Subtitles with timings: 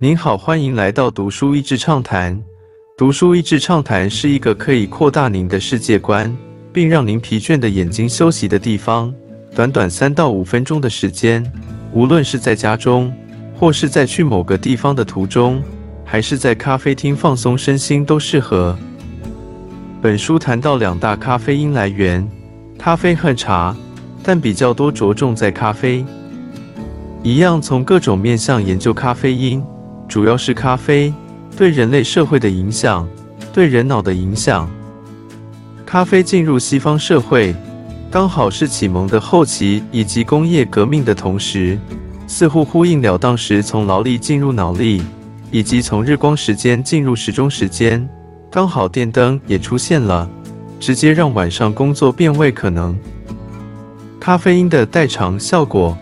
[0.00, 2.40] 您好，欢迎来到读书益智畅谈。
[2.96, 6.32] 读书益智畅谈是一个可以扩大您的世界观，
[6.72, 9.12] 并让您疲倦的眼睛休息的地方。
[9.56, 11.44] 短短三到五分钟的时间，
[11.92, 13.12] 无论是在家中，
[13.56, 15.60] 或是在去某个地方的途中，
[16.04, 18.78] 还是在咖啡厅放松身心，都适合。
[20.00, 22.24] 本书谈到两大咖啡因来源：
[22.78, 23.76] 咖啡和茶，
[24.22, 26.06] 但比较多着重在咖啡。
[27.24, 29.60] 一样从各种面向研究咖啡因，
[30.08, 31.12] 主要是咖啡
[31.54, 33.06] 对人类社会的影响，
[33.52, 34.68] 对人脑的影响。
[35.84, 37.54] 咖啡进入西方社会，
[38.10, 41.78] 刚好是启蒙的后期以及工业革命的同时，
[42.26, 45.02] 似乎呼应了当时从劳力进入脑力，
[45.50, 48.08] 以及从日光时间进入时钟时间。
[48.50, 50.28] 刚好电灯也出现了，
[50.80, 52.98] 直接让晚上工作变为可能。
[54.18, 55.96] 咖啡因的代偿效果。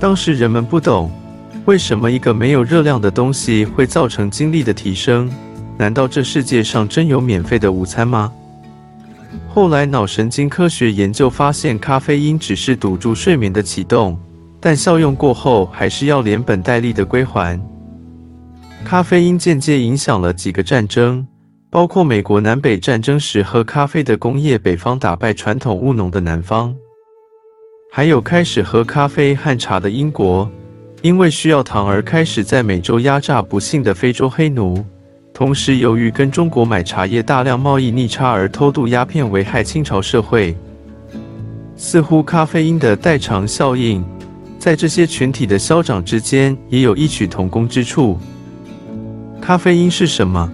[0.00, 1.10] 当时人们不懂，
[1.66, 5.30] 为什么一个没有热量的东西会造成精力的提升？
[5.76, 8.32] 难道这世界上真有免费的午餐吗？
[9.48, 14.18] 后来脑神经科学研究发现，咖啡因只是堵住睡眠的启动，
[14.58, 17.60] 但效用过后还是要连本带利的归还。
[18.84, 21.26] 咖啡因间接影响了几个战争，
[21.68, 26.74] 包括美国南北战争时喝咖啡的工业北方打败传统务农的南方。
[27.92, 30.50] 还有开始喝咖啡和茶的英国，
[31.02, 34.84] 因为需要糖而开始在美洲压榨不幸的非洲黑奴，
[35.32, 40.54] 同时由于跟中国买茶叶大量贸易逆差而偷渡鸦片，危害清朝社会。
[41.74, 44.04] 似乎咖啡因的代偿效应，
[44.58, 48.18] 在这些群体的消长之间也有异曲同工之处。
[49.40, 50.52] 咖啡因是什么？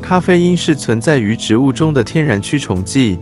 [0.00, 3.18] 咖啡因是存在于植物中的天然驱虫剂。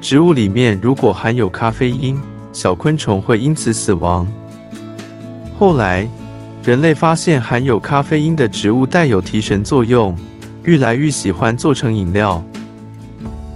[0.00, 2.16] 植物里面如果含有咖啡因，
[2.52, 4.24] 小昆虫会因此死亡。
[5.64, 6.06] 后来，
[6.62, 10.14] 人类发现含有咖啡因的植物带有提神作用，
[10.62, 12.44] 愈来愈喜欢做成饮料，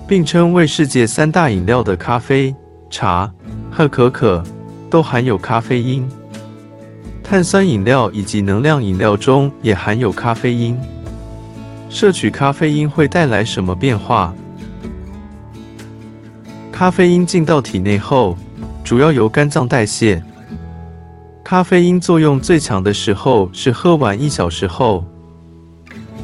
[0.09, 2.57] 并称为世界三大饮料的咖啡、
[2.89, 3.31] 茶
[3.71, 4.43] 和可可
[4.89, 6.09] 都含有咖啡因。
[7.23, 10.81] 碳酸饮料以及能量饮料中也含有咖啡因。
[11.91, 14.33] 摄取咖啡因会带来什么变化？
[16.73, 18.35] 咖啡因进到体内后，
[18.83, 20.23] 主要由肝脏代谢。
[21.49, 25.03] 咖啡因作用最强的时候是喝完一小时后，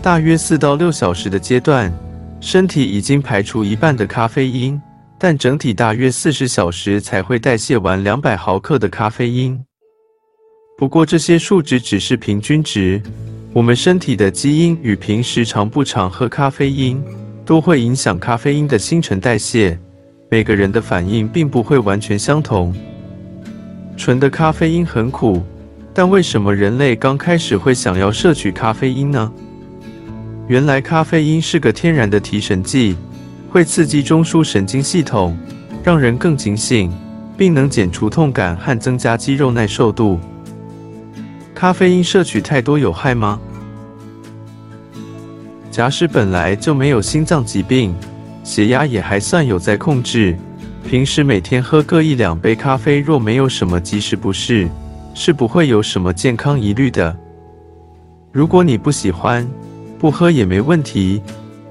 [0.02, 1.90] 大约四到六小时的阶段，
[2.42, 4.78] 身体已经排出一半的咖啡因，
[5.18, 9.58] 但整体大约四十小时才会代谢完两百毫克的咖啡因。
[10.76, 13.02] 不过这些数值只是平均值，
[13.54, 17.02] 我们身体的基因与平时常不常喝咖啡因，
[17.46, 19.78] 都会影响咖啡因的新陈代谢。
[20.30, 22.76] 每个人的反应并不会完全相同。
[23.96, 25.42] 纯的咖啡因很苦，
[25.92, 29.32] 但为什么人类刚开始会想要摄取咖啡因呢？
[30.48, 32.96] 原来咖啡因是个天然的提神剂，
[33.48, 35.36] 会刺激中枢神经系统，
[35.82, 36.92] 让人更警醒，
[37.36, 40.18] 并能减除痛感和增加肌肉耐受度。
[41.54, 43.40] 咖啡因摄取太多有害吗？
[45.70, 47.94] 假使本来就没有心脏疾病。
[48.42, 50.36] 血压也还算有在控制，
[50.86, 54.68] 平时每天喝个一两杯咖啡，若没有什么即时不适，
[55.14, 57.16] 是不会有什么健康疑虑的。
[58.30, 59.48] 如果你不喜欢，
[59.98, 61.22] 不喝也没问题，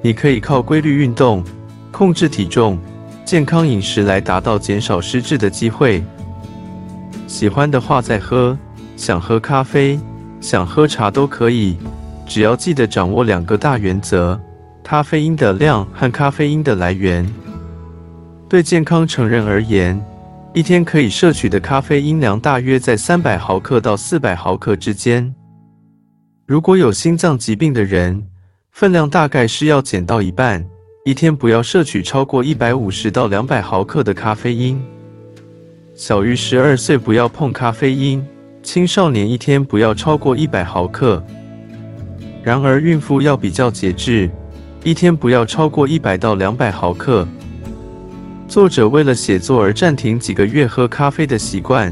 [0.01, 1.43] 你可以靠规律运动、
[1.91, 2.77] 控制体重、
[3.23, 6.03] 健康饮食来达到减少失智的机会。
[7.27, 8.57] 喜欢的话再喝，
[8.97, 9.97] 想喝咖啡、
[10.41, 11.77] 想喝茶都可以，
[12.25, 14.39] 只要记得掌握两个大原则。
[14.83, 17.25] 咖啡因的量和咖啡因的来源，
[18.53, 19.99] 对健康成人而言，
[20.53, 25.33] 一天可以摄取的咖啡因量大约在三百毫克到四百毫克之间。
[26.45, 28.23] 如果有心脏疾病的人，
[28.69, 30.63] 分量大概是要减到一半，
[31.03, 34.79] 一天不要摄取超过一百五十到两百毫克的咖啡因。
[35.95, 38.23] 小于十二岁不要碰咖啡因，
[38.61, 41.25] 青少年一天不要超过一百毫克。
[42.43, 44.29] 然而孕妇要比较节制。
[44.83, 47.27] 一天不要超过一百到两百毫克。
[48.53, 51.91] 作者为了写作而暂停几个月喝咖啡的习惯，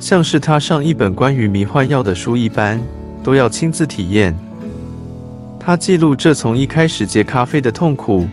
[0.00, 2.82] 像是他上一本关于迷幻药的书一般，
[3.22, 4.36] 都要亲自体验。
[5.60, 8.26] 他记录这从一开始戒咖啡的痛苦，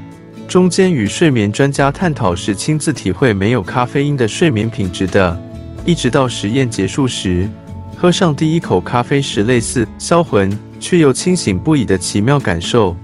[0.47, 5.39] 中间与睡眠专家探讨时亲自体会没有咖啡因的睡眠品质的，
[5.85, 7.47] 一直到实验结束时，
[7.95, 12.97] 喝上第一口咖啡时类似销魂却又清醒不已的奇妙感受。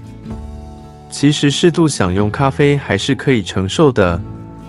[1.11, 4.19] 其实适度享用咖啡还是可以承受的，